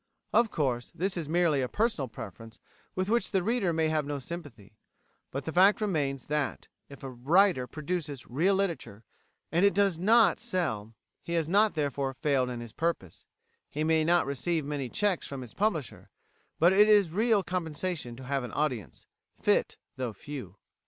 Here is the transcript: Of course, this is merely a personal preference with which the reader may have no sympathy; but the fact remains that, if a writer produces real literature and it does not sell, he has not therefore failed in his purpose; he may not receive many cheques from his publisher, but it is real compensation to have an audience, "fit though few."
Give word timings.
Of 0.33 0.49
course, 0.49 0.89
this 0.95 1.15
is 1.15 1.29
merely 1.29 1.61
a 1.61 1.67
personal 1.67 2.07
preference 2.07 2.59
with 2.95 3.07
which 3.07 3.29
the 3.29 3.43
reader 3.43 3.71
may 3.71 3.87
have 3.89 4.03
no 4.03 4.17
sympathy; 4.17 4.75
but 5.29 5.45
the 5.45 5.53
fact 5.53 5.79
remains 5.79 6.25
that, 6.25 6.67
if 6.89 7.03
a 7.03 7.09
writer 7.11 7.67
produces 7.67 8.25
real 8.25 8.55
literature 8.55 9.03
and 9.51 9.63
it 9.63 9.75
does 9.75 9.99
not 9.99 10.39
sell, 10.39 10.95
he 11.21 11.33
has 11.33 11.47
not 11.47 11.75
therefore 11.75 12.15
failed 12.15 12.49
in 12.49 12.61
his 12.61 12.73
purpose; 12.73 13.27
he 13.69 13.83
may 13.83 14.03
not 14.03 14.25
receive 14.25 14.65
many 14.65 14.89
cheques 14.89 15.27
from 15.27 15.41
his 15.41 15.53
publisher, 15.53 16.09
but 16.57 16.73
it 16.73 16.89
is 16.89 17.11
real 17.11 17.43
compensation 17.43 18.15
to 18.15 18.23
have 18.23 18.43
an 18.43 18.51
audience, 18.53 19.05
"fit 19.39 19.77
though 19.97 20.13
few." 20.13 20.55